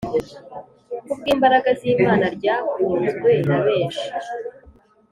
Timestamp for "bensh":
3.65-4.01